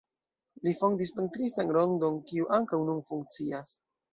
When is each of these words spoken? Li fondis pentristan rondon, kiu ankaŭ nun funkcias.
Li 0.67 0.71
fondis 0.79 1.13
pentristan 1.17 1.75
rondon, 1.77 2.17
kiu 2.33 2.51
ankaŭ 2.59 2.81
nun 2.89 3.07
funkcias. 3.13 3.79